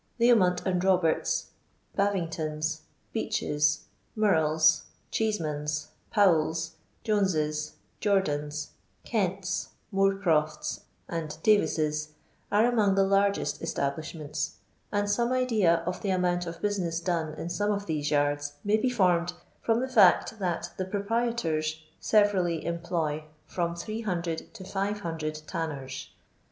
[0.19, 1.51] Leomont and Roberts's,
[1.95, 2.79] Baving tons'.
[3.13, 3.81] Beech's,
[4.15, 6.71] Murrell's, Cheeseman's, Powell's,
[7.03, 8.69] Jones's, Jourdans',
[9.05, 12.13] Kent's, Moorcroft's, and Davis's,
[12.51, 14.55] are among the largest establishments,
[14.91, 18.77] and some idea of the amount of business done in some of these yards may
[18.77, 25.69] be formed from the fiurt, that the proprietors severally employ from 300 to 500 tan
[25.69, 26.07] ners.